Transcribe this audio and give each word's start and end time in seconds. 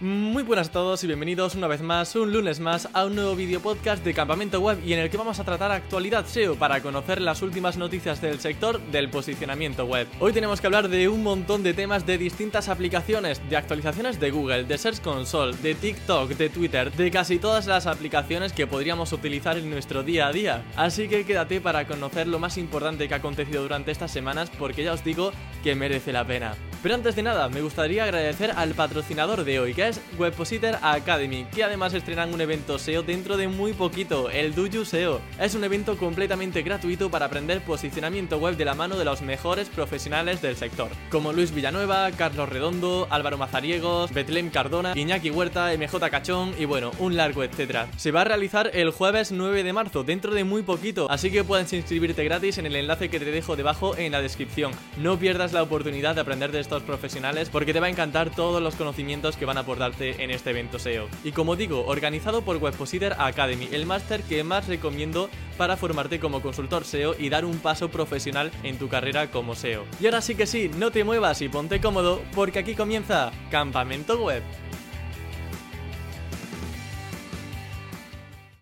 Muy 0.00 0.44
buenas 0.44 0.68
a 0.68 0.70
todos 0.70 1.02
y 1.02 1.08
bienvenidos 1.08 1.56
una 1.56 1.66
vez 1.66 1.82
más, 1.82 2.14
un 2.14 2.32
lunes 2.32 2.60
más, 2.60 2.88
a 2.92 3.04
un 3.06 3.16
nuevo 3.16 3.34
video 3.34 3.58
podcast 3.58 4.04
de 4.04 4.14
Campamento 4.14 4.60
Web 4.60 4.78
y 4.86 4.92
en 4.92 5.00
el 5.00 5.10
que 5.10 5.16
vamos 5.16 5.40
a 5.40 5.44
tratar 5.44 5.72
actualidad 5.72 6.24
SEO 6.24 6.54
para 6.54 6.80
conocer 6.80 7.20
las 7.20 7.42
últimas 7.42 7.76
noticias 7.76 8.20
del 8.20 8.38
sector 8.38 8.80
del 8.92 9.10
posicionamiento 9.10 9.86
web. 9.86 10.06
Hoy 10.20 10.32
tenemos 10.32 10.60
que 10.60 10.68
hablar 10.68 10.88
de 10.88 11.08
un 11.08 11.24
montón 11.24 11.64
de 11.64 11.74
temas 11.74 12.06
de 12.06 12.16
distintas 12.16 12.68
aplicaciones, 12.68 13.42
de 13.50 13.56
actualizaciones 13.56 14.20
de 14.20 14.30
Google, 14.30 14.66
de 14.66 14.78
Search 14.78 15.00
Console, 15.00 15.56
de 15.56 15.74
TikTok, 15.74 16.30
de 16.30 16.48
Twitter, 16.48 16.92
de 16.92 17.10
casi 17.10 17.40
todas 17.40 17.66
las 17.66 17.88
aplicaciones 17.88 18.52
que 18.52 18.68
podríamos 18.68 19.12
utilizar 19.12 19.58
en 19.58 19.68
nuestro 19.68 20.04
día 20.04 20.28
a 20.28 20.32
día. 20.32 20.62
Así 20.76 21.08
que 21.08 21.26
quédate 21.26 21.60
para 21.60 21.88
conocer 21.88 22.28
lo 22.28 22.38
más 22.38 22.56
importante 22.56 23.08
que 23.08 23.14
ha 23.14 23.16
acontecido 23.16 23.62
durante 23.62 23.90
estas 23.90 24.12
semanas 24.12 24.48
porque 24.60 24.84
ya 24.84 24.92
os 24.92 25.02
digo 25.02 25.32
que 25.64 25.74
merece 25.74 26.12
la 26.12 26.24
pena. 26.24 26.54
Pero 26.80 26.94
antes 26.94 27.16
de 27.16 27.24
nada, 27.24 27.48
me 27.48 27.60
gustaría 27.60 28.04
agradecer 28.04 28.52
al 28.52 28.72
patrocinador 28.74 29.42
de 29.42 29.58
hoy, 29.58 29.74
que 29.74 29.88
es 29.88 30.00
Webpositor 30.16 30.78
Academy, 30.80 31.44
que 31.52 31.64
además 31.64 31.92
estrenan 31.92 32.32
un 32.32 32.40
evento 32.40 32.78
SEO 32.78 33.02
dentro 33.02 33.36
de 33.36 33.48
muy 33.48 33.72
poquito, 33.72 34.30
el 34.30 34.54
Duyu 34.54 34.84
SEO. 34.84 35.20
Es 35.40 35.56
un 35.56 35.64
evento 35.64 35.96
completamente 35.96 36.62
gratuito 36.62 37.10
para 37.10 37.26
aprender 37.26 37.62
posicionamiento 37.62 38.38
web 38.38 38.56
de 38.56 38.64
la 38.64 38.74
mano 38.74 38.96
de 38.96 39.04
los 39.04 39.22
mejores 39.22 39.68
profesionales 39.68 40.40
del 40.40 40.54
sector, 40.54 40.88
como 41.10 41.32
Luis 41.32 41.52
Villanueva, 41.52 42.12
Carlos 42.12 42.48
Redondo, 42.48 43.08
Álvaro 43.10 43.38
Mazariegos, 43.38 44.12
Betlem 44.12 44.50
Cardona, 44.50 44.92
Iñaki 44.96 45.30
Huerta, 45.30 45.72
MJ 45.76 46.10
Cachón 46.10 46.54
y 46.60 46.64
bueno, 46.64 46.92
un 47.00 47.16
largo 47.16 47.42
etcétera. 47.42 47.88
Se 47.96 48.12
va 48.12 48.20
a 48.20 48.24
realizar 48.24 48.70
el 48.72 48.90
jueves 48.90 49.32
9 49.32 49.64
de 49.64 49.72
marzo, 49.72 50.04
dentro 50.04 50.32
de 50.32 50.44
muy 50.44 50.62
poquito, 50.62 51.10
así 51.10 51.32
que 51.32 51.42
puedes 51.42 51.72
inscribirte 51.72 52.22
gratis 52.22 52.58
en 52.58 52.66
el 52.66 52.76
enlace 52.76 53.10
que 53.10 53.18
te 53.18 53.24
dejo 53.24 53.56
debajo 53.56 53.96
en 53.96 54.12
la 54.12 54.22
descripción. 54.22 54.70
No 54.96 55.18
pierdas 55.18 55.52
la 55.52 55.64
oportunidad 55.64 56.14
de 56.14 56.20
aprender 56.20 56.52
de 56.52 56.67
profesionales 56.82 57.48
porque 57.50 57.72
te 57.72 57.80
va 57.80 57.86
a 57.86 57.90
encantar 57.90 58.30
todos 58.30 58.62
los 58.62 58.76
conocimientos 58.76 59.36
que 59.36 59.44
van 59.44 59.56
a 59.56 59.60
aportarte 59.60 60.22
en 60.22 60.30
este 60.30 60.50
evento 60.50 60.78
SEO. 60.78 61.08
Y 61.24 61.32
como 61.32 61.56
digo, 61.56 61.84
organizado 61.86 62.42
por 62.42 62.56
Webpositor 62.56 63.14
Academy, 63.18 63.68
el 63.72 63.86
máster 63.86 64.22
que 64.22 64.44
más 64.44 64.68
recomiendo 64.68 65.30
para 65.56 65.76
formarte 65.76 66.20
como 66.20 66.42
consultor 66.42 66.84
SEO 66.84 67.14
y 67.18 67.28
dar 67.28 67.44
un 67.44 67.58
paso 67.58 67.90
profesional 67.90 68.50
en 68.62 68.78
tu 68.78 68.88
carrera 68.88 69.30
como 69.30 69.54
SEO. 69.54 69.84
Y 70.00 70.06
ahora 70.06 70.20
sí 70.20 70.34
que 70.34 70.46
sí, 70.46 70.70
no 70.76 70.90
te 70.90 71.04
muevas 71.04 71.40
y 71.42 71.48
ponte 71.48 71.80
cómodo 71.80 72.22
porque 72.34 72.58
aquí 72.58 72.74
comienza 72.74 73.32
Campamento 73.50 74.22
Web. 74.22 74.42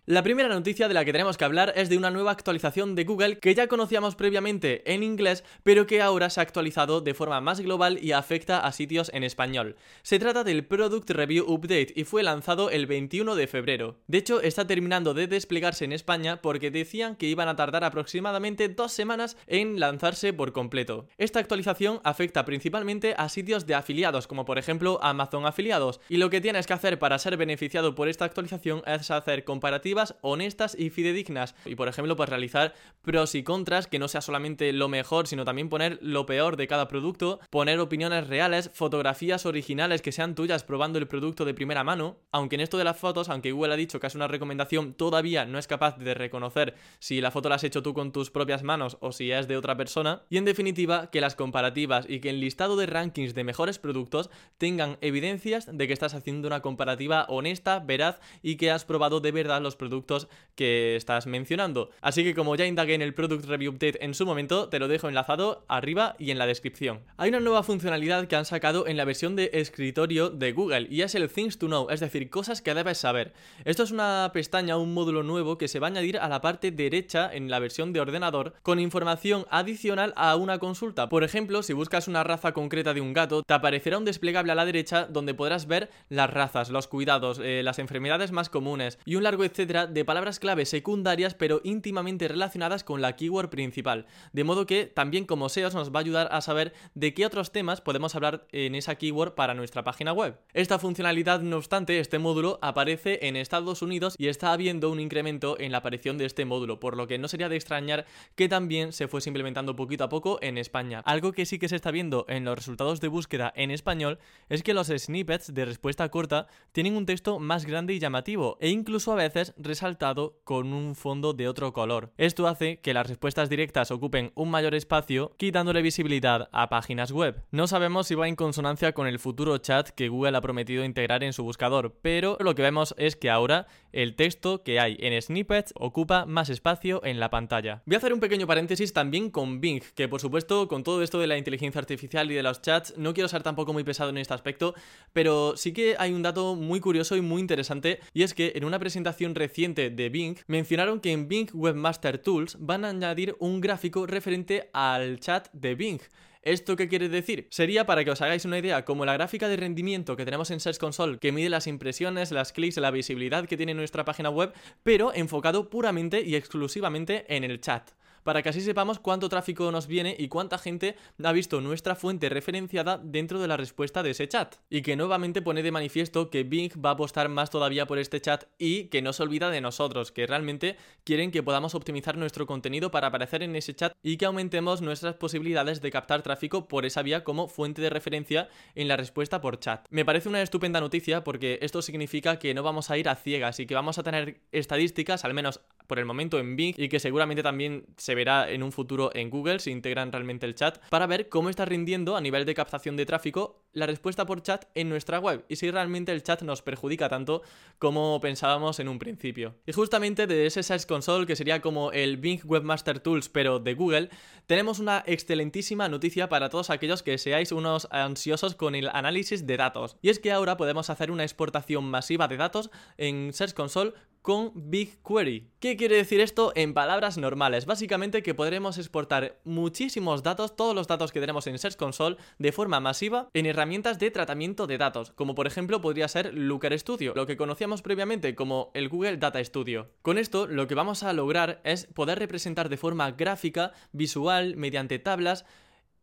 La 0.09 0.23
primera 0.23 0.47
noticia 0.47 0.87
de 0.87 0.93
la 0.93 1.03
que 1.03 1.11
tenemos 1.11 1.35
que 1.35 1.43
hablar 1.43 1.73
es 1.75 1.89
de 1.89 1.97
una 1.97 2.11
nueva 2.11 2.31
actualización 2.31 2.95
de 2.95 3.03
Google 3.03 3.39
que 3.39 3.53
ya 3.53 3.67
conocíamos 3.67 4.15
previamente 4.15 4.93
en 4.93 5.03
inglés, 5.03 5.43
pero 5.63 5.85
que 5.85 6.01
ahora 6.01 6.29
se 6.29 6.39
ha 6.39 6.43
actualizado 6.43 7.01
de 7.01 7.13
forma 7.13 7.41
más 7.41 7.59
global 7.59 7.99
y 8.01 8.13
afecta 8.13 8.61
a 8.61 8.71
sitios 8.71 9.11
en 9.13 9.25
español. 9.25 9.75
Se 10.03 10.17
trata 10.17 10.45
del 10.45 10.63
Product 10.63 11.09
Review 11.09 11.43
Update 11.49 11.91
y 11.93 12.05
fue 12.05 12.23
lanzado 12.23 12.69
el 12.69 12.87
21 12.87 13.35
de 13.35 13.47
febrero. 13.47 13.97
De 14.07 14.19
hecho, 14.19 14.39
está 14.39 14.65
terminando 14.65 15.13
de 15.13 15.27
desplegarse 15.27 15.83
en 15.83 15.91
España 15.91 16.41
porque 16.41 16.71
decían 16.71 17.17
que 17.17 17.27
iban 17.27 17.49
a 17.49 17.57
tardar 17.57 17.83
aproximadamente 17.83 18.69
dos 18.69 18.93
semanas 18.93 19.35
en 19.45 19.77
lanzarse 19.77 20.31
por 20.31 20.53
completo. 20.53 21.09
Esta 21.17 21.39
actualización 21.39 21.99
afecta 22.05 22.45
principalmente 22.45 23.13
a 23.17 23.27
sitios 23.27 23.65
de 23.65 23.75
afiliados, 23.75 24.25
como 24.25 24.45
por 24.45 24.57
ejemplo 24.57 24.99
Amazon 25.01 25.45
Afiliados, 25.45 25.99
y 26.07 26.15
lo 26.15 26.29
que 26.29 26.39
tienes 26.39 26.65
que 26.65 26.71
hacer 26.71 26.97
para 26.97 27.19
ser 27.19 27.35
beneficiado 27.35 27.93
por 27.93 28.07
esta 28.07 28.23
actualización 28.23 28.83
es 28.85 29.11
hacer 29.11 29.43
comparativas 29.43 29.96
honestas 30.21 30.75
y 30.77 30.89
fidedignas. 30.89 31.55
Y 31.65 31.75
por 31.75 31.87
ejemplo, 31.87 32.15
pues 32.15 32.29
realizar 32.29 32.73
pros 33.01 33.35
y 33.35 33.43
contras, 33.43 33.87
que 33.87 33.99
no 33.99 34.07
sea 34.07 34.21
solamente 34.21 34.71
lo 34.73 34.89
mejor, 34.89 35.27
sino 35.27 35.45
también 35.45 35.69
poner 35.69 35.99
lo 36.01 36.25
peor 36.25 36.57
de 36.57 36.67
cada 36.67 36.87
producto, 36.87 37.39
poner 37.49 37.79
opiniones 37.79 38.27
reales, 38.27 38.69
fotografías 38.73 39.45
originales 39.45 40.01
que 40.01 40.11
sean 40.11 40.35
tuyas 40.35 40.63
probando 40.63 40.99
el 40.99 41.07
producto 41.07 41.45
de 41.45 41.53
primera 41.53 41.83
mano. 41.83 42.17
Aunque 42.31 42.55
en 42.55 42.61
esto 42.61 42.77
de 42.77 42.83
las 42.83 42.97
fotos, 42.97 43.29
aunque 43.29 43.51
Google 43.51 43.73
ha 43.73 43.77
dicho 43.77 43.99
que 43.99 44.07
es 44.07 44.15
una 44.15 44.27
recomendación, 44.27 44.93
todavía 44.93 45.45
no 45.45 45.57
es 45.57 45.67
capaz 45.67 45.97
de 45.97 46.13
reconocer 46.13 46.75
si 46.99 47.21
la 47.21 47.31
foto 47.31 47.49
la 47.49 47.55
has 47.55 47.63
hecho 47.63 47.81
tú 47.81 47.93
con 47.93 48.11
tus 48.11 48.31
propias 48.31 48.63
manos 48.63 48.97
o 48.99 49.11
si 49.11 49.31
es 49.31 49.47
de 49.47 49.57
otra 49.57 49.77
persona. 49.77 50.23
Y 50.29 50.37
en 50.37 50.45
definitiva, 50.45 51.09
que 51.09 51.21
las 51.21 51.35
comparativas 51.35 52.05
y 52.09 52.19
que 52.19 52.29
el 52.29 52.39
listado 52.39 52.75
de 52.75 52.85
rankings 52.85 53.33
de 53.33 53.43
mejores 53.43 53.79
productos 53.79 54.29
tengan 54.57 54.97
evidencias 55.01 55.69
de 55.71 55.87
que 55.87 55.93
estás 55.93 56.13
haciendo 56.13 56.47
una 56.47 56.61
comparativa 56.61 57.25
honesta, 57.29 57.79
veraz 57.79 58.19
y 58.41 58.57
que 58.57 58.71
has 58.71 58.85
probado 58.85 59.19
de 59.19 59.31
verdad 59.31 59.61
los 59.61 59.75
productos 59.75 59.86
productos 59.87 60.27
que 60.55 60.95
estás 60.95 61.27
mencionando. 61.27 61.91
Así 62.01 62.23
que 62.23 62.33
como 62.33 62.55
ya 62.55 62.65
indagué 62.65 62.95
en 62.95 63.01
el 63.01 63.13
Product 63.13 63.45
Review 63.45 63.73
Update 63.73 64.03
en 64.03 64.13
su 64.13 64.25
momento, 64.25 64.69
te 64.69 64.79
lo 64.79 64.87
dejo 64.87 65.07
enlazado 65.07 65.63
arriba 65.67 66.15
y 66.17 66.31
en 66.31 66.39
la 66.39 66.47
descripción. 66.47 67.01
Hay 67.15 67.29
una 67.29 67.39
nueva 67.39 67.63
funcionalidad 67.63 68.27
que 68.27 68.35
han 68.35 68.45
sacado 68.45 68.87
en 68.87 68.97
la 68.97 69.05
versión 69.05 69.35
de 69.35 69.51
escritorio 69.53 70.29
de 70.29 70.51
Google 70.51 70.87
y 70.89 71.03
es 71.03 71.15
el 71.15 71.29
Things 71.29 71.59
to 71.59 71.67
Know, 71.67 71.89
es 71.89 71.99
decir, 71.99 72.29
cosas 72.29 72.61
que 72.61 72.73
debes 72.73 72.97
saber. 72.97 73.33
Esto 73.65 73.83
es 73.83 73.91
una 73.91 74.31
pestaña, 74.33 74.77
un 74.77 74.93
módulo 74.93 75.23
nuevo 75.23 75.57
que 75.57 75.67
se 75.67 75.79
va 75.79 75.87
a 75.87 75.91
añadir 75.91 76.17
a 76.17 76.27
la 76.27 76.41
parte 76.41 76.71
derecha 76.71 77.29
en 77.31 77.49
la 77.49 77.59
versión 77.59 77.93
de 77.93 77.99
ordenador 77.99 78.55
con 78.63 78.79
información 78.79 79.45
adicional 79.51 80.13
a 80.15 80.35
una 80.35 80.57
consulta. 80.57 81.07
Por 81.07 81.23
ejemplo, 81.23 81.61
si 81.61 81.73
buscas 81.73 82.07
una 82.07 82.23
raza 82.23 82.53
concreta 82.53 82.95
de 82.95 83.01
un 83.01 83.13
gato, 83.13 83.43
te 83.43 83.53
aparecerá 83.53 83.99
un 83.99 84.05
desplegable 84.05 84.51
a 84.51 84.55
la 84.55 84.65
derecha 84.65 85.05
donde 85.05 85.35
podrás 85.35 85.67
ver 85.67 85.89
las 86.09 86.31
razas, 86.31 86.71
los 86.71 86.87
cuidados, 86.87 87.39
eh, 87.43 87.61
las 87.63 87.77
enfermedades 87.77 88.31
más 88.31 88.49
comunes 88.49 88.97
y 89.05 89.15
un 89.15 89.23
largo 89.23 89.43
etcétera 89.43 89.76
de 89.85 90.05
palabras 90.05 90.39
clave 90.39 90.65
secundarias 90.65 91.35
pero 91.35 91.61
íntimamente 91.63 92.27
relacionadas 92.27 92.83
con 92.83 93.01
la 93.01 93.15
keyword 93.15 93.49
principal. 93.49 94.07
De 94.33 94.43
modo 94.43 94.65
que 94.65 94.85
también 94.85 95.25
como 95.25 95.49
SEOs 95.49 95.75
nos 95.75 95.91
va 95.91 95.99
a 95.99 96.01
ayudar 96.01 96.29
a 96.31 96.41
saber 96.41 96.73
de 96.95 97.13
qué 97.13 97.25
otros 97.25 97.51
temas 97.51 97.81
podemos 97.81 98.15
hablar 98.15 98.47
en 98.51 98.73
esa 98.73 98.95
keyword 98.95 99.35
para 99.35 99.53
nuestra 99.53 99.83
página 99.83 100.13
web. 100.13 100.39
Esta 100.53 100.79
funcionalidad, 100.79 101.41
no 101.41 101.57
obstante, 101.57 101.99
este 101.99 102.17
módulo 102.17 102.57
aparece 102.61 103.27
en 103.27 103.35
Estados 103.35 103.81
Unidos 103.81 104.15
y 104.17 104.27
está 104.27 104.53
habiendo 104.53 104.89
un 104.89 104.99
incremento 104.99 105.59
en 105.59 105.71
la 105.71 105.79
aparición 105.79 106.17
de 106.17 106.25
este 106.25 106.45
módulo, 106.45 106.79
por 106.79 106.97
lo 106.97 107.07
que 107.07 107.17
no 107.17 107.27
sería 107.27 107.49
de 107.49 107.57
extrañar 107.57 108.05
que 108.35 108.49
también 108.49 108.93
se 108.93 109.07
fuese 109.07 109.29
implementando 109.29 109.75
poquito 109.75 110.05
a 110.05 110.09
poco 110.09 110.39
en 110.41 110.57
España. 110.57 111.01
Algo 111.05 111.33
que 111.33 111.45
sí 111.45 111.59
que 111.59 111.69
se 111.69 111.75
está 111.75 111.91
viendo 111.91 112.25
en 112.29 112.45
los 112.45 112.57
resultados 112.57 113.01
de 113.01 113.09
búsqueda 113.09 113.51
en 113.55 113.71
español 113.71 114.19
es 114.49 114.63
que 114.63 114.73
los 114.73 114.87
snippets 114.87 115.53
de 115.53 115.65
respuesta 115.65 116.09
corta 116.09 116.47
tienen 116.71 116.95
un 116.95 117.05
texto 117.05 117.39
más 117.39 117.65
grande 117.65 117.93
y 117.93 117.99
llamativo 117.99 118.57
e 118.61 118.69
incluso 118.69 119.11
a 119.11 119.15
veces 119.15 119.53
resaltado 119.67 120.39
con 120.43 120.73
un 120.73 120.95
fondo 120.95 121.33
de 121.33 121.47
otro 121.47 121.73
color. 121.73 122.11
Esto 122.17 122.47
hace 122.47 122.79
que 122.79 122.93
las 122.93 123.07
respuestas 123.07 123.49
directas 123.49 123.91
ocupen 123.91 124.31
un 124.35 124.49
mayor 124.49 124.73
espacio, 124.73 125.33
quitándole 125.37 125.81
visibilidad 125.81 126.49
a 126.51 126.69
páginas 126.69 127.11
web. 127.11 127.43
No 127.51 127.67
sabemos 127.67 128.07
si 128.07 128.15
va 128.15 128.27
en 128.27 128.35
consonancia 128.35 128.93
con 128.93 129.07
el 129.07 129.19
futuro 129.19 129.57
chat 129.57 129.89
que 129.89 130.09
Google 130.09 130.37
ha 130.37 130.41
prometido 130.41 130.83
integrar 130.83 131.23
en 131.23 131.33
su 131.33 131.43
buscador, 131.43 131.97
pero 132.01 132.37
lo 132.39 132.55
que 132.55 132.61
vemos 132.61 132.95
es 132.97 133.15
que 133.15 133.29
ahora 133.29 133.67
el 133.91 134.15
texto 134.15 134.63
que 134.63 134.79
hay 134.79 134.97
en 134.99 135.21
snippets 135.21 135.73
ocupa 135.75 136.25
más 136.25 136.49
espacio 136.49 137.03
en 137.03 137.19
la 137.19 137.29
pantalla. 137.29 137.81
Voy 137.85 137.95
a 137.95 137.97
hacer 137.97 138.13
un 138.13 138.19
pequeño 138.19 138.47
paréntesis 138.47 138.93
también 138.93 139.29
con 139.29 139.59
Bing, 139.59 139.81
que 139.95 140.07
por 140.07 140.21
supuesto 140.21 140.67
con 140.67 140.83
todo 140.83 141.03
esto 141.03 141.19
de 141.19 141.27
la 141.27 141.37
inteligencia 141.37 141.79
artificial 141.79 142.31
y 142.31 142.35
de 142.35 142.43
los 142.43 142.61
chats 142.61 142.93
no 142.97 143.13
quiero 143.13 143.27
ser 143.27 143.43
tampoco 143.43 143.73
muy 143.73 143.83
pesado 143.83 144.09
en 144.09 144.17
este 144.17 144.33
aspecto, 144.33 144.75
pero 145.13 145.57
sí 145.57 145.73
que 145.73 145.95
hay 145.99 146.13
un 146.13 146.23
dato 146.23 146.55
muy 146.55 146.79
curioso 146.79 147.15
y 147.15 147.21
muy 147.21 147.41
interesante 147.41 147.99
y 148.13 148.23
es 148.23 148.33
que 148.33 148.53
en 148.55 148.63
una 148.63 148.79
presentación 148.79 149.35
reciente 149.35 149.46
de 149.47 150.09
Bing, 150.09 150.37
mencionaron 150.47 150.99
que 150.99 151.11
en 151.11 151.27
Bing 151.27 151.49
Webmaster 151.53 152.17
Tools 152.17 152.57
van 152.59 152.85
a 152.85 152.89
añadir 152.89 153.35
un 153.39 153.61
gráfico 153.61 154.05
referente 154.05 154.69
al 154.73 155.19
chat 155.19 155.49
de 155.53 155.75
Bing. 155.75 155.99
¿Esto 156.43 156.75
qué 156.75 156.87
quiere 156.87 157.09
decir? 157.09 157.47
Sería 157.49 157.85
para 157.85 158.05
que 158.05 158.11
os 158.11 158.21
hagáis 158.21 158.45
una 158.45 158.59
idea, 158.59 158.85
como 158.85 159.05
la 159.05 159.13
gráfica 159.13 159.47
de 159.47 159.57
rendimiento 159.57 160.15
que 160.15 160.25
tenemos 160.25 160.51
en 160.51 160.59
Search 160.59 160.77
Console, 160.77 161.17
que 161.17 161.31
mide 161.31 161.49
las 161.49 161.67
impresiones, 161.67 162.31
las 162.31 162.53
clics, 162.53 162.77
la 162.77 162.91
visibilidad 162.91 163.47
que 163.47 163.57
tiene 163.57 163.73
nuestra 163.73 164.05
página 164.05 164.29
web, 164.29 164.53
pero 164.83 165.13
enfocado 165.13 165.69
puramente 165.69 166.21
y 166.21 166.35
exclusivamente 166.35 167.25
en 167.35 167.43
el 167.43 167.59
chat 167.59 167.91
para 168.27 168.43
que 168.43 168.49
así 168.49 168.59
sepamos 168.59 168.99
cuánto 168.99 169.29
tráfico 169.29 169.71
nos 169.71 169.87
viene 169.87 170.13
y 170.19 170.27
cuánta 170.27 170.57
gente 170.57 170.97
ha 171.23 171.31
visto 171.31 171.61
nuestra 171.61 171.95
fuente 171.95 172.27
referenciada 172.27 172.99
dentro 173.01 173.39
de 173.39 173.47
la 173.47 173.55
respuesta 173.55 174.03
de 174.03 174.09
ese 174.09 174.27
chat. 174.27 174.57
Y 174.69 174.81
que 174.81 174.97
nuevamente 174.97 175.41
pone 175.41 175.63
de 175.63 175.71
manifiesto 175.71 176.29
que 176.29 176.43
Bing 176.43 176.73
va 176.85 176.89
a 176.89 176.93
apostar 176.93 177.29
más 177.29 177.49
todavía 177.49 177.87
por 177.87 177.99
este 177.99 178.19
chat 178.19 178.43
y 178.59 178.89
que 178.89 179.01
no 179.01 179.13
se 179.13 179.23
olvida 179.23 179.49
de 179.49 179.61
nosotros, 179.61 180.11
que 180.11 180.27
realmente 180.27 180.75
quieren 181.05 181.31
que 181.31 181.41
podamos 181.41 181.73
optimizar 181.73 182.17
nuestro 182.17 182.45
contenido 182.47 182.91
para 182.91 183.07
aparecer 183.07 183.43
en 183.43 183.55
ese 183.55 183.73
chat 183.73 183.93
y 184.03 184.17
que 184.17 184.25
aumentemos 184.25 184.81
nuestras 184.81 185.15
posibilidades 185.15 185.79
de 185.79 185.89
captar 185.89 186.21
tráfico 186.21 186.67
por 186.67 186.85
esa 186.85 187.03
vía 187.03 187.23
como 187.23 187.47
fuente 187.47 187.81
de 187.81 187.89
referencia 187.89 188.49
en 188.75 188.89
la 188.89 188.97
respuesta 188.97 189.39
por 189.39 189.57
chat. 189.57 189.85
Me 189.89 190.03
parece 190.03 190.27
una 190.27 190.41
estupenda 190.41 190.81
noticia 190.81 191.23
porque 191.23 191.59
esto 191.61 191.81
significa 191.81 192.39
que 192.39 192.53
no 192.53 192.61
vamos 192.61 192.91
a 192.91 192.97
ir 192.97 193.07
a 193.07 193.15
ciegas 193.15 193.61
y 193.61 193.65
que 193.65 193.75
vamos 193.75 193.97
a 193.99 194.03
tener 194.03 194.41
estadísticas, 194.51 195.23
al 195.23 195.33
menos 195.33 195.61
por 195.87 195.97
el 195.97 196.05
momento 196.05 196.39
en 196.39 196.57
Bing 196.57 196.75
y 196.77 196.89
que 196.89 196.99
seguramente 196.99 197.41
también 197.41 197.85
se 197.95 198.16
verá 198.17 198.51
en 198.51 198.63
un 198.63 198.73
futuro 198.73 199.11
en 199.13 199.29
Google 199.29 199.59
si 199.59 199.71
integran 199.71 200.11
realmente 200.11 200.45
el 200.45 200.55
chat 200.55 200.79
para 200.89 201.07
ver 201.07 201.29
cómo 201.29 201.49
está 201.49 201.63
rindiendo 201.63 202.17
a 202.17 202.21
nivel 202.21 202.45
de 202.45 202.53
captación 202.53 202.97
de 202.97 203.05
tráfico 203.05 203.63
la 203.77 203.85
respuesta 203.85 204.25
por 204.25 204.41
chat 204.41 204.65
en 204.73 204.89
nuestra 204.89 205.19
web 205.19 205.45
y 205.47 205.55
si 205.57 205.69
realmente 205.69 206.11
el 206.11 206.23
chat 206.23 206.41
nos 206.41 206.63
perjudica 206.63 207.09
tanto 207.09 207.43
como 207.77 208.19
pensábamos 208.19 208.79
en 208.79 208.87
un 208.87 208.97
principio. 208.97 209.55
Y 209.67 209.71
justamente 209.71 210.25
de 210.25 210.47
ese 210.47 210.63
Search 210.63 210.87
Console, 210.87 211.27
que 211.27 211.35
sería 211.35 211.61
como 211.61 211.91
el 211.91 212.17
Bing 212.17 212.41
Webmaster 212.43 212.99
Tools 212.99 213.29
pero 213.29 213.59
de 213.59 213.75
Google, 213.75 214.09
tenemos 214.47 214.79
una 214.79 215.03
excelentísima 215.05 215.89
noticia 215.89 216.27
para 216.27 216.49
todos 216.49 216.71
aquellos 216.71 217.03
que 217.03 217.19
seáis 217.19 217.51
unos 217.51 217.87
ansiosos 217.91 218.55
con 218.55 218.73
el 218.73 218.89
análisis 218.89 219.45
de 219.45 219.57
datos. 219.57 219.97
Y 220.01 220.09
es 220.09 220.17
que 220.17 220.31
ahora 220.31 220.57
podemos 220.57 220.89
hacer 220.89 221.11
una 221.11 221.23
exportación 221.23 221.83
masiva 221.85 222.27
de 222.27 222.37
datos 222.37 222.71
en 222.97 223.31
Search 223.31 223.53
Console 223.53 223.93
con 224.27 224.51
BigQuery. 224.55 225.51
¿Qué 225.61 225.77
quiere 225.77 225.95
decir 225.95 226.19
esto 226.19 226.51
en 226.55 226.73
palabras 226.73 227.17
normales? 227.17 227.65
Básicamente 227.65 228.23
que 228.23 228.33
podremos 228.33 228.77
exportar 228.77 229.39
muchísimos 229.45 230.21
datos, 230.21 230.57
todos 230.57 230.75
los 230.75 230.87
datos 230.87 231.13
que 231.13 231.21
tenemos 231.21 231.47
en 231.47 231.57
Search 231.57 231.77
Console, 231.77 232.17
de 232.37 232.51
forma 232.51 232.81
masiva 232.81 233.29
en 233.33 233.45
herramientas 233.45 233.66
de 233.67 234.11
tratamiento 234.11 234.65
de 234.65 234.77
datos, 234.77 235.11
como 235.11 235.35
por 235.35 235.45
ejemplo 235.45 235.81
podría 235.81 236.07
ser 236.07 236.33
Looker 236.33 236.77
Studio, 236.79 237.13
lo 237.15 237.27
que 237.27 237.35
conocíamos 237.35 237.81
previamente 237.81 238.33
como 238.33 238.71
el 238.73 238.87
Google 238.87 239.17
Data 239.17 239.43
Studio. 239.43 239.89
Con 240.01 240.17
esto 240.17 240.47
lo 240.47 240.67
que 240.67 240.75
vamos 240.75 241.03
a 241.03 241.11
lograr 241.11 241.59
es 241.65 241.85
poder 241.85 242.17
representar 242.17 242.69
de 242.69 242.77
forma 242.77 243.11
gráfica, 243.11 243.73
visual, 243.91 244.55
mediante 244.55 244.99
tablas, 244.99 245.45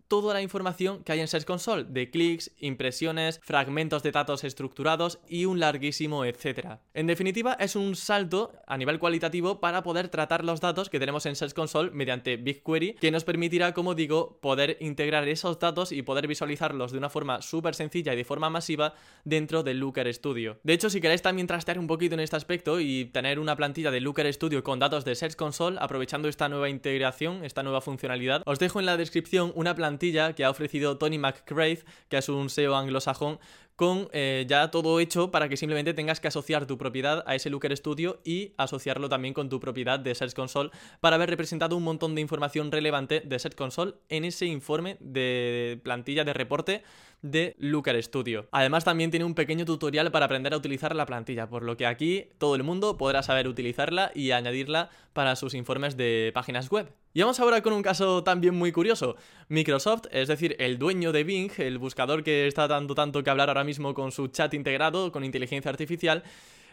toda 0.08 0.34
la 0.34 0.42
información 0.42 1.02
que 1.04 1.12
hay 1.12 1.20
en 1.20 1.28
Search 1.28 1.44
Console, 1.44 1.84
de 1.84 2.10
clics, 2.10 2.50
impresiones, 2.58 3.40
fragmentos 3.42 4.02
de 4.02 4.12
datos 4.12 4.44
estructurados 4.44 5.18
y 5.28 5.44
un 5.44 5.60
larguísimo 5.60 6.24
etcétera. 6.24 6.80
En 6.92 7.06
definitiva, 7.06 7.56
es 7.58 7.76
un 7.76 7.96
salto 7.96 8.52
a 8.66 8.76
nivel 8.76 8.98
cualitativo 8.98 9.60
para 9.60 9.82
poder 9.82 10.08
tratar 10.08 10.44
los 10.44 10.60
datos 10.60 10.90
que 10.90 10.98
tenemos 10.98 11.26
en 11.26 11.36
Search 11.36 11.54
Console 11.54 11.90
mediante 11.90 12.36
BigQuery, 12.36 12.94
que 12.94 13.10
nos 13.10 13.24
permitirá, 13.24 13.72
como 13.72 13.94
digo, 13.94 14.38
poder 14.40 14.76
integrar 14.80 15.26
esos 15.28 15.58
datos 15.58 15.92
y 15.92 16.02
poder 16.02 16.26
visualizarlos 16.26 16.92
de 16.92 16.98
una 16.98 17.10
forma 17.10 17.42
súper 17.42 17.74
sencilla 17.74 18.12
y 18.12 18.16
de 18.16 18.24
forma 18.24 18.50
masiva 18.50 18.94
dentro 19.24 19.62
de 19.62 19.74
Looker 19.74 20.12
Studio. 20.12 20.58
De 20.62 20.72
hecho, 20.72 20.90
si 20.90 21.00
queréis 21.00 21.22
también 21.22 21.46
trastear 21.46 21.78
un 21.78 21.86
poquito 21.86 22.14
en 22.14 22.20
este 22.20 22.36
aspecto 22.36 22.80
y 22.80 23.06
tener 23.06 23.38
una 23.38 23.56
plantilla 23.56 23.90
de 23.90 24.00
Looker 24.00 24.32
Studio 24.32 24.62
con 24.62 24.78
datos 24.78 25.04
de 25.04 25.14
Search 25.14 25.36
Console, 25.36 25.78
aprovechando 25.80 26.28
esta 26.28 26.48
nueva 26.48 26.68
integración, 26.68 27.44
esta 27.44 27.62
nueva 27.62 27.80
funcionalidad, 27.80 28.42
os 28.46 28.58
dejo 28.58 28.80
en 28.80 28.86
la 28.86 28.96
descripción 28.96 29.52
una 29.54 29.74
plantilla 29.74 29.93
que 29.98 30.44
ha 30.44 30.50
ofrecido 30.50 30.98
Tony 30.98 31.18
McCrae, 31.18 31.82
que 32.08 32.18
es 32.18 32.28
un 32.28 32.50
SEO 32.50 32.76
anglosajón, 32.76 33.38
con 33.76 34.08
eh, 34.12 34.44
ya 34.48 34.70
todo 34.70 35.00
hecho 35.00 35.30
para 35.30 35.48
que 35.48 35.56
simplemente 35.56 35.94
tengas 35.94 36.20
que 36.20 36.28
asociar 36.28 36.66
tu 36.66 36.78
propiedad 36.78 37.24
a 37.26 37.34
ese 37.34 37.50
Looker 37.50 37.76
Studio 37.76 38.20
y 38.24 38.52
asociarlo 38.56 39.08
también 39.08 39.34
con 39.34 39.48
tu 39.48 39.58
propiedad 39.58 39.98
de 39.98 40.14
Search 40.14 40.34
Console 40.34 40.70
para 41.00 41.16
haber 41.16 41.30
representado 41.30 41.76
un 41.76 41.82
montón 41.82 42.14
de 42.14 42.20
información 42.20 42.70
relevante 42.70 43.20
de 43.20 43.38
Search 43.38 43.56
Console 43.56 43.94
en 44.08 44.24
ese 44.24 44.46
informe 44.46 44.96
de 45.00 45.80
plantilla 45.82 46.24
de 46.24 46.32
reporte 46.32 46.82
de 47.24 47.56
Looker 47.58 48.00
Studio. 48.02 48.46
Además 48.52 48.84
también 48.84 49.10
tiene 49.10 49.24
un 49.24 49.34
pequeño 49.34 49.64
tutorial 49.64 50.12
para 50.12 50.26
aprender 50.26 50.52
a 50.52 50.58
utilizar 50.58 50.94
la 50.94 51.06
plantilla, 51.06 51.48
por 51.48 51.62
lo 51.62 51.76
que 51.76 51.86
aquí 51.86 52.26
todo 52.36 52.54
el 52.54 52.62
mundo 52.62 52.98
podrá 52.98 53.22
saber 53.22 53.48
utilizarla 53.48 54.12
y 54.14 54.32
añadirla 54.32 54.90
para 55.14 55.34
sus 55.34 55.54
informes 55.54 55.96
de 55.96 56.30
páginas 56.34 56.70
web. 56.70 56.92
Y 57.14 57.22
vamos 57.22 57.40
ahora 57.40 57.62
con 57.62 57.72
un 57.72 57.82
caso 57.82 58.22
también 58.24 58.54
muy 58.54 58.72
curioso. 58.72 59.16
Microsoft, 59.48 60.02
es 60.10 60.28
decir, 60.28 60.54
el 60.58 60.78
dueño 60.78 61.12
de 61.12 61.24
Bing, 61.24 61.50
el 61.58 61.78
buscador 61.78 62.22
que 62.22 62.46
está 62.46 62.68
dando 62.68 62.94
tanto 62.94 63.24
que 63.24 63.30
hablar 63.30 63.48
ahora 63.48 63.64
mismo 63.64 63.94
con 63.94 64.12
su 64.12 64.28
chat 64.28 64.52
integrado, 64.52 65.10
con 65.10 65.24
inteligencia 65.24 65.70
artificial, 65.70 66.24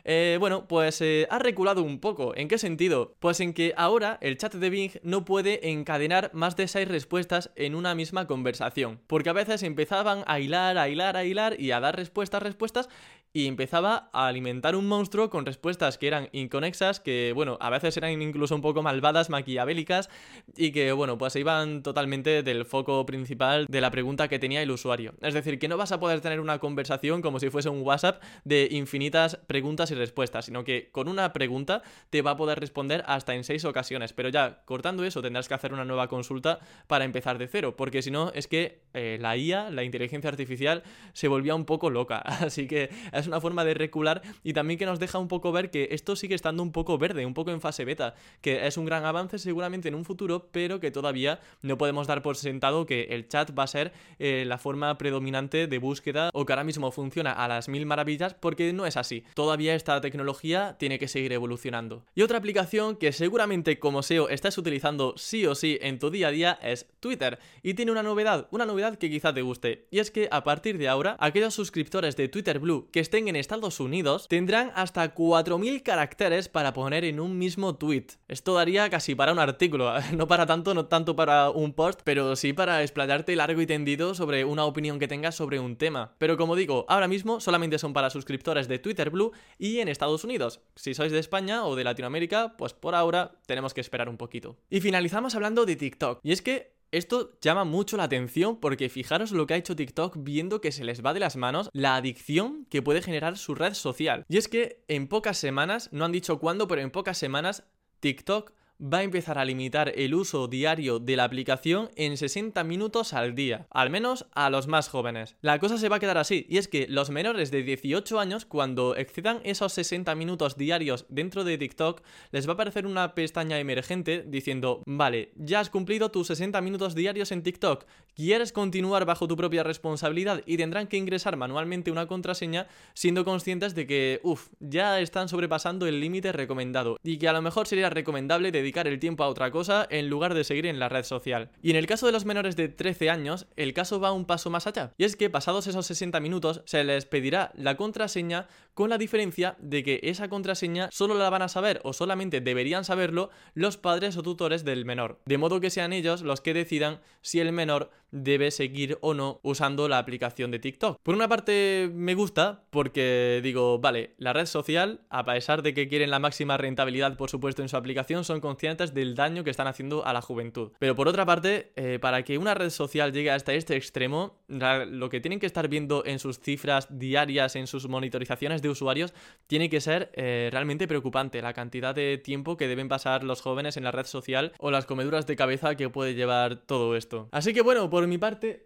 eh, 0.03 0.37
bueno, 0.39 0.67
pues 0.67 1.01
eh, 1.01 1.27
ha 1.29 1.39
reculado 1.39 1.83
un 1.83 1.99
poco. 1.99 2.35
¿En 2.35 2.47
qué 2.47 2.57
sentido? 2.57 3.15
Pues 3.19 3.39
en 3.39 3.53
que 3.53 3.73
ahora 3.77 4.17
el 4.21 4.37
chat 4.37 4.53
de 4.53 4.69
Bing 4.69 4.91
no 5.03 5.25
puede 5.25 5.69
encadenar 5.69 6.31
más 6.33 6.55
de 6.55 6.67
6 6.67 6.87
respuestas 6.87 7.51
en 7.55 7.75
una 7.75 7.95
misma 7.95 8.27
conversación. 8.27 8.99
Porque 9.07 9.29
a 9.29 9.33
veces 9.33 9.63
empezaban 9.63 10.23
a 10.27 10.39
hilar, 10.39 10.77
a 10.77 10.89
hilar, 10.89 11.17
a 11.17 11.23
hilar 11.23 11.59
y 11.59 11.71
a 11.71 11.79
dar 11.79 11.95
respuestas, 11.95 12.41
respuestas 12.43 12.89
y 13.33 13.47
empezaba 13.47 14.09
a 14.11 14.27
alimentar 14.27 14.75
un 14.75 14.87
monstruo 14.87 15.29
con 15.29 15.45
respuestas 15.45 15.97
que 15.97 16.07
eran 16.07 16.27
inconexas, 16.33 16.99
que 16.99 17.31
bueno, 17.33 17.57
a 17.61 17.69
veces 17.69 17.95
eran 17.95 18.21
incluso 18.21 18.55
un 18.55 18.61
poco 18.61 18.83
malvadas, 18.83 19.29
maquiavélicas 19.29 20.09
y 20.57 20.71
que 20.71 20.91
bueno, 20.91 21.17
pues 21.17 21.33
se 21.33 21.39
iban 21.39 21.81
totalmente 21.81 22.43
del 22.43 22.65
foco 22.65 23.05
principal 23.05 23.67
de 23.69 23.81
la 23.81 23.91
pregunta 23.91 24.27
que 24.27 24.39
tenía 24.39 24.61
el 24.61 24.71
usuario. 24.71 25.13
Es 25.21 25.33
decir, 25.33 25.59
que 25.59 25.67
no 25.67 25.77
vas 25.77 25.91
a 25.91 25.99
poder 25.99 26.19
tener 26.21 26.39
una 26.39 26.59
conversación 26.59 27.21
como 27.21 27.39
si 27.39 27.49
fuese 27.49 27.69
un 27.69 27.81
WhatsApp 27.81 28.21
de 28.43 28.67
infinitas 28.71 29.37
preguntas 29.47 29.91
y 29.91 29.95
respuestas, 29.95 30.45
sino 30.45 30.63
que 30.63 30.89
con 30.91 31.07
una 31.07 31.31
pregunta 31.31 31.83
te 32.09 32.21
va 32.21 32.31
a 32.31 32.37
poder 32.37 32.59
responder 32.59 33.03
hasta 33.07 33.33
en 33.33 33.43
seis 33.43 33.63
ocasiones, 33.63 34.13
pero 34.13 34.29
ya 34.29 34.61
cortando 34.65 35.05
eso 35.05 35.21
tendrás 35.21 35.47
que 35.47 35.53
hacer 35.53 35.73
una 35.73 35.85
nueva 35.85 36.09
consulta 36.09 36.59
para 36.87 37.05
empezar 37.05 37.37
de 37.37 37.47
cero, 37.47 37.75
porque 37.77 38.01
si 38.01 38.11
no 38.11 38.31
es 38.33 38.47
que 38.47 38.81
eh, 38.93 39.17
la 39.21 39.37
IA, 39.37 39.69
la 39.69 39.83
inteligencia 39.83 40.29
artificial, 40.29 40.83
se 41.13 41.27
volvía 41.27 41.55
un 41.55 41.65
poco 41.65 41.89
loca, 41.89 42.17
así 42.25 42.67
que 42.67 42.89
una 43.27 43.41
forma 43.41 43.63
de 43.65 43.73
recular 43.73 44.21
y 44.43 44.53
también 44.53 44.77
que 44.77 44.85
nos 44.85 44.99
deja 44.99 45.19
un 45.19 45.27
poco 45.27 45.51
ver 45.51 45.69
que 45.69 45.89
esto 45.91 46.15
sigue 46.15 46.35
estando 46.35 46.63
un 46.63 46.71
poco 46.71 46.97
verde, 46.97 47.25
un 47.25 47.33
poco 47.33 47.51
en 47.51 47.61
fase 47.61 47.85
beta, 47.85 48.15
que 48.41 48.67
es 48.67 48.77
un 48.77 48.85
gran 48.85 49.05
avance 49.05 49.39
seguramente 49.39 49.87
en 49.87 49.95
un 49.95 50.05
futuro, 50.05 50.49
pero 50.51 50.79
que 50.79 50.91
todavía 50.91 51.39
no 51.61 51.77
podemos 51.77 52.07
dar 52.07 52.21
por 52.21 52.35
sentado 52.35 52.85
que 52.85 53.03
el 53.11 53.27
chat 53.27 53.57
va 53.57 53.63
a 53.63 53.67
ser 53.67 53.93
eh, 54.19 54.43
la 54.45 54.57
forma 54.57 54.97
predominante 54.97 55.67
de 55.67 55.77
búsqueda 55.77 56.29
o 56.33 56.45
que 56.45 56.53
ahora 56.53 56.63
mismo 56.63 56.91
funciona 56.91 57.31
a 57.31 57.47
las 57.47 57.69
mil 57.69 57.85
maravillas, 57.85 58.33
porque 58.33 58.73
no 58.73 58.85
es 58.85 58.97
así. 58.97 59.23
Todavía 59.33 59.75
esta 59.75 59.99
tecnología 60.01 60.75
tiene 60.79 60.99
que 60.99 61.07
seguir 61.07 61.33
evolucionando. 61.33 62.03
Y 62.15 62.21
otra 62.21 62.37
aplicación 62.37 62.95
que 62.95 63.11
seguramente 63.11 63.79
como 63.79 64.03
SEO 64.03 64.29
estás 64.29 64.57
utilizando 64.57 65.13
sí 65.17 65.45
o 65.45 65.55
sí 65.55 65.77
en 65.81 65.99
tu 65.99 66.09
día 66.09 66.27
a 66.27 66.31
día 66.31 66.59
es 66.61 66.87
Twitter. 66.99 67.39
Y 67.63 67.73
tiene 67.73 67.91
una 67.91 68.03
novedad, 68.03 68.47
una 68.51 68.65
novedad 68.65 68.97
que 68.97 69.09
quizá 69.09 69.33
te 69.33 69.41
guste. 69.41 69.87
Y 69.91 69.99
es 69.99 70.11
que 70.11 70.27
a 70.31 70.43
partir 70.43 70.77
de 70.77 70.87
ahora, 70.87 71.17
aquellos 71.19 71.53
suscriptores 71.53 72.15
de 72.15 72.27
Twitter 72.27 72.59
Blue 72.59 72.89
que 72.91 72.99
estén 73.11 73.27
en 73.27 73.35
Estados 73.35 73.81
Unidos 73.81 74.29
tendrán 74.29 74.71
hasta 74.73 75.13
4.000 75.13 75.83
caracteres 75.83 76.47
para 76.47 76.71
poner 76.71 77.03
en 77.03 77.19
un 77.19 77.37
mismo 77.37 77.75
tweet. 77.75 78.07
Esto 78.29 78.53
daría 78.53 78.89
casi 78.89 79.15
para 79.15 79.33
un 79.33 79.39
artículo, 79.39 79.91
no 80.15 80.27
para 80.29 80.45
tanto, 80.45 80.73
no 80.73 80.85
tanto 80.85 81.13
para 81.13 81.49
un 81.49 81.73
post, 81.73 81.99
pero 82.05 82.37
sí 82.37 82.53
para 82.53 82.81
explayarte 82.83 83.35
largo 83.35 83.59
y 83.59 83.65
tendido 83.65 84.15
sobre 84.15 84.45
una 84.45 84.63
opinión 84.63 84.97
que 84.97 85.09
tengas 85.09 85.35
sobre 85.35 85.59
un 85.59 85.75
tema. 85.75 86.15
Pero 86.19 86.37
como 86.37 86.55
digo, 86.55 86.85
ahora 86.87 87.09
mismo 87.09 87.41
solamente 87.41 87.79
son 87.79 87.91
para 87.91 88.09
suscriptores 88.09 88.69
de 88.69 88.79
Twitter 88.79 89.09
Blue 89.09 89.33
y 89.59 89.79
en 89.79 89.89
Estados 89.89 90.23
Unidos. 90.23 90.61
Si 90.77 90.93
sois 90.93 91.11
de 91.11 91.19
España 91.19 91.65
o 91.65 91.75
de 91.75 91.83
Latinoamérica, 91.83 92.55
pues 92.55 92.71
por 92.71 92.95
ahora 92.95 93.33
tenemos 93.45 93.73
que 93.73 93.81
esperar 93.81 94.07
un 94.07 94.15
poquito. 94.15 94.55
Y 94.69 94.79
finalizamos 94.79 95.35
hablando 95.35 95.65
de 95.65 95.75
TikTok. 95.75 96.21
Y 96.23 96.31
es 96.31 96.41
que 96.41 96.79
esto 96.91 97.37
llama 97.41 97.63
mucho 97.63 97.97
la 97.97 98.03
atención 98.03 98.59
porque 98.59 98.89
fijaros 98.89 99.31
lo 99.31 99.47
que 99.47 99.53
ha 99.53 99.57
hecho 99.57 99.75
TikTok 99.75 100.17
viendo 100.19 100.61
que 100.61 100.71
se 100.71 100.83
les 100.83 101.03
va 101.03 101.13
de 101.13 101.19
las 101.21 101.37
manos 101.37 101.69
la 101.73 101.95
adicción 101.95 102.65
que 102.69 102.81
puede 102.81 103.01
generar 103.01 103.37
su 103.37 103.55
red 103.55 103.73
social. 103.73 104.25
Y 104.27 104.37
es 104.37 104.47
que 104.47 104.83
en 104.87 105.07
pocas 105.07 105.37
semanas, 105.37 105.89
no 105.91 106.05
han 106.05 106.11
dicho 106.11 106.39
cuándo, 106.39 106.67
pero 106.67 106.81
en 106.81 106.91
pocas 106.91 107.17
semanas, 107.17 107.63
TikTok 108.01 108.51
va 108.81 108.99
a 108.99 109.03
empezar 109.03 109.37
a 109.37 109.45
limitar 109.45 109.93
el 109.95 110.15
uso 110.15 110.47
diario 110.47 110.97
de 110.97 111.15
la 111.15 111.23
aplicación 111.23 111.91
en 111.95 112.17
60 112.17 112.63
minutos 112.63 113.13
al 113.13 113.35
día, 113.35 113.67
al 113.69 113.91
menos 113.91 114.25
a 114.33 114.49
los 114.49 114.67
más 114.67 114.89
jóvenes. 114.89 115.35
La 115.41 115.59
cosa 115.59 115.77
se 115.77 115.87
va 115.87 115.97
a 115.97 115.99
quedar 115.99 116.17
así, 116.17 116.47
y 116.49 116.57
es 116.57 116.67
que 116.67 116.87
los 116.87 117.11
menores 117.11 117.51
de 117.51 117.61
18 117.61 118.19
años, 118.19 118.45
cuando 118.45 118.95
excedan 118.95 119.39
esos 119.43 119.73
60 119.73 120.15
minutos 120.15 120.57
diarios 120.57 121.05
dentro 121.09 121.43
de 121.43 121.59
TikTok, 121.59 122.01
les 122.31 122.47
va 122.47 122.51
a 122.51 122.53
aparecer 122.55 122.87
una 122.87 123.13
pestaña 123.13 123.59
emergente 123.59 124.23
diciendo, 124.27 124.81
vale, 124.87 125.31
ya 125.35 125.59
has 125.59 125.69
cumplido 125.69 126.09
tus 126.09 126.27
60 126.27 126.59
minutos 126.61 126.95
diarios 126.95 127.31
en 127.31 127.43
TikTok, 127.43 127.85
¿quieres 128.15 128.51
continuar 128.51 129.05
bajo 129.05 129.27
tu 129.27 129.37
propia 129.37 129.63
responsabilidad? 129.63 130.41
Y 130.47 130.57
tendrán 130.57 130.87
que 130.87 130.97
ingresar 130.97 131.37
manualmente 131.37 131.91
una 131.91 132.07
contraseña 132.07 132.67
siendo 132.95 133.25
conscientes 133.25 133.75
de 133.75 133.85
que, 133.85 134.21
uff, 134.23 134.47
ya 134.59 134.99
están 134.99 135.29
sobrepasando 135.29 135.85
el 135.85 135.99
límite 135.99 136.31
recomendado, 136.31 136.97
y 137.03 137.17
que 137.17 137.27
a 137.27 137.33
lo 137.33 137.43
mejor 137.43 137.67
sería 137.67 137.91
recomendable 137.91 138.51
dedicar 138.51 138.70
el 138.87 138.99
tiempo 138.99 139.23
a 139.23 139.27
otra 139.27 139.51
cosa 139.51 139.87
en 139.89 140.09
lugar 140.09 140.33
de 140.33 140.43
seguir 140.43 140.65
en 140.65 140.79
la 140.79 140.89
red 140.89 141.03
social. 141.03 141.49
Y 141.61 141.71
en 141.71 141.75
el 141.75 141.87
caso 141.87 142.05
de 142.05 142.11
los 142.11 142.25
menores 142.25 142.55
de 142.55 142.69
13 142.69 143.09
años, 143.09 143.47
el 143.55 143.73
caso 143.73 143.99
va 143.99 144.11
un 144.11 144.25
paso 144.25 144.49
más 144.49 144.67
allá. 144.67 144.93
Y 144.97 145.03
es 145.03 145.15
que 145.15 145.29
pasados 145.29 145.67
esos 145.67 145.85
60 145.85 146.19
minutos 146.19 146.61
se 146.65 146.83
les 146.83 147.05
pedirá 147.05 147.51
la 147.55 147.77
contraseña 147.77 148.47
con 148.73 148.89
la 148.89 148.97
diferencia 148.97 149.55
de 149.59 149.83
que 149.83 149.99
esa 150.03 150.29
contraseña 150.29 150.89
solo 150.91 151.15
la 151.15 151.29
van 151.29 151.41
a 151.41 151.49
saber 151.49 151.81
o 151.83 151.93
solamente 151.93 152.41
deberían 152.41 152.85
saberlo 152.85 153.29
los 153.53 153.77
padres 153.77 154.17
o 154.17 154.23
tutores 154.23 154.63
del 154.63 154.85
menor. 154.85 155.19
De 155.25 155.37
modo 155.37 155.59
que 155.59 155.69
sean 155.69 155.93
ellos 155.93 156.21
los 156.21 156.41
que 156.41 156.53
decidan 156.53 156.99
si 157.21 157.39
el 157.39 157.51
menor 157.51 157.91
debe 158.11 158.51
seguir 158.51 158.97
o 159.01 159.13
no 159.13 159.39
usando 159.43 159.87
la 159.87 159.97
aplicación 159.97 160.51
de 160.51 160.59
TikTok. 160.59 160.99
Por 161.01 161.15
una 161.15 161.27
parte 161.27 161.89
me 161.93 162.13
gusta 162.13 162.63
porque 162.69 163.39
digo, 163.43 163.79
vale, 163.79 164.13
la 164.17 164.33
red 164.33 164.45
social, 164.45 165.01
a 165.09 165.23
pesar 165.25 165.61
de 165.63 165.73
que 165.73 165.87
quieren 165.87 166.11
la 166.11 166.19
máxima 166.19 166.57
rentabilidad 166.57 167.17
por 167.17 167.29
supuesto 167.29 167.61
en 167.61 167.69
su 167.69 167.77
aplicación, 167.77 168.23
son 168.23 168.41
conscientes 168.41 168.93
del 168.93 169.15
daño 169.15 169.43
que 169.43 169.49
están 169.49 169.67
haciendo 169.67 170.05
a 170.05 170.13
la 170.13 170.21
juventud. 170.21 170.71
Pero 170.79 170.95
por 170.95 171.07
otra 171.07 171.25
parte, 171.25 171.71
eh, 171.75 171.99
para 171.99 172.23
que 172.23 172.37
una 172.37 172.53
red 172.53 172.69
social 172.69 173.11
llegue 173.11 173.31
hasta 173.31 173.53
este 173.53 173.75
extremo, 173.75 174.39
lo 174.47 175.09
que 175.09 175.19
tienen 175.21 175.39
que 175.39 175.45
estar 175.45 175.67
viendo 175.67 176.03
en 176.05 176.19
sus 176.19 176.39
cifras 176.39 176.87
diarias, 176.89 177.55
en 177.55 177.67
sus 177.67 177.87
monitorizaciones 177.87 178.61
de 178.61 178.69
usuarios, 178.69 179.13
tiene 179.47 179.69
que 179.69 179.81
ser 179.81 180.11
eh, 180.13 180.49
realmente 180.51 180.87
preocupante 180.87 181.41
la 181.41 181.53
cantidad 181.53 181.95
de 181.95 182.17
tiempo 182.17 182.57
que 182.57 182.67
deben 182.67 182.87
pasar 182.87 183.23
los 183.23 183.41
jóvenes 183.41 183.77
en 183.77 183.83
la 183.83 183.91
red 183.91 184.05
social 184.05 184.51
o 184.59 184.71
las 184.71 184.85
comeduras 184.85 185.27
de 185.27 185.35
cabeza 185.35 185.75
que 185.75 185.89
puede 185.89 186.13
llevar 186.13 186.57
todo 186.57 186.95
esto. 186.95 187.29
Así 187.31 187.53
que 187.53 187.61
bueno, 187.61 187.89
por 188.01 188.07
mi 188.07 188.17
parte... 188.17 188.65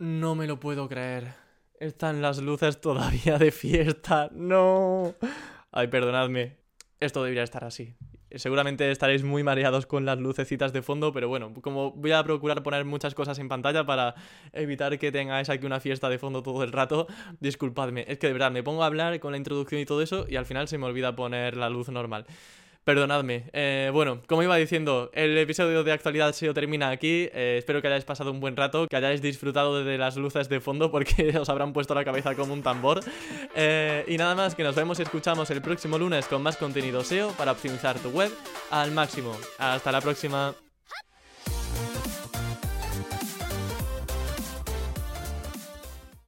No 0.00 0.34
me 0.34 0.48
lo 0.48 0.58
puedo 0.58 0.88
creer. 0.88 1.32
Están 1.78 2.20
las 2.20 2.42
luces 2.42 2.80
todavía 2.80 3.38
de 3.38 3.52
fiesta. 3.52 4.30
No. 4.32 5.14
Ay, 5.70 5.86
perdonadme. 5.86 6.56
Esto 6.98 7.22
debería 7.22 7.44
estar 7.44 7.62
así. 7.62 7.94
Seguramente 8.34 8.90
estaréis 8.90 9.22
muy 9.22 9.44
mareados 9.44 9.86
con 9.86 10.04
las 10.04 10.18
lucecitas 10.18 10.72
de 10.72 10.82
fondo, 10.82 11.12
pero 11.12 11.28
bueno, 11.28 11.54
como 11.62 11.92
voy 11.92 12.10
a 12.10 12.24
procurar 12.24 12.64
poner 12.64 12.84
muchas 12.84 13.14
cosas 13.14 13.38
en 13.38 13.48
pantalla 13.48 13.86
para 13.86 14.16
evitar 14.52 14.98
que 14.98 15.12
tengáis 15.12 15.48
aquí 15.48 15.64
una 15.64 15.78
fiesta 15.78 16.08
de 16.08 16.18
fondo 16.18 16.42
todo 16.42 16.64
el 16.64 16.72
rato, 16.72 17.06
disculpadme. 17.38 18.04
Es 18.08 18.18
que 18.18 18.26
de 18.26 18.32
verdad 18.32 18.50
me 18.50 18.64
pongo 18.64 18.82
a 18.82 18.86
hablar 18.86 19.20
con 19.20 19.30
la 19.30 19.38
introducción 19.38 19.80
y 19.80 19.86
todo 19.86 20.02
eso 20.02 20.26
y 20.28 20.34
al 20.34 20.46
final 20.46 20.66
se 20.66 20.78
me 20.78 20.86
olvida 20.86 21.14
poner 21.14 21.56
la 21.56 21.70
luz 21.70 21.90
normal. 21.90 22.26
Perdonadme. 22.84 23.44
Eh, 23.52 23.90
bueno, 23.92 24.22
como 24.26 24.42
iba 24.42 24.56
diciendo, 24.56 25.10
el 25.14 25.38
episodio 25.38 25.84
de 25.84 25.92
actualidad 25.92 26.32
se 26.32 26.52
termina 26.52 26.90
aquí. 26.90 27.28
Eh, 27.32 27.56
espero 27.58 27.80
que 27.80 27.86
hayáis 27.86 28.04
pasado 28.04 28.32
un 28.32 28.40
buen 28.40 28.56
rato, 28.56 28.88
que 28.88 28.96
hayáis 28.96 29.22
disfrutado 29.22 29.84
de 29.84 29.98
las 29.98 30.16
luces 30.16 30.48
de 30.48 30.60
fondo 30.60 30.90
porque 30.90 31.36
os 31.40 31.48
habrán 31.48 31.72
puesto 31.72 31.94
la 31.94 32.04
cabeza 32.04 32.34
como 32.34 32.52
un 32.52 32.62
tambor. 32.62 33.00
Eh, 33.54 34.04
y 34.08 34.16
nada 34.16 34.34
más, 34.34 34.56
que 34.56 34.64
nos 34.64 34.74
vemos 34.74 34.98
y 34.98 35.02
escuchamos 35.02 35.48
el 35.50 35.62
próximo 35.62 35.96
lunes 35.96 36.26
con 36.26 36.42
más 36.42 36.56
contenido 36.56 37.04
SEO 37.04 37.30
para 37.32 37.52
optimizar 37.52 37.98
tu 38.00 38.10
web 38.10 38.32
al 38.70 38.90
máximo. 38.90 39.36
Hasta 39.58 39.92
la 39.92 40.00
próxima. 40.00 40.52